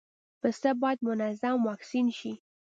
[0.41, 2.33] پسه باید منظم واکسین شي.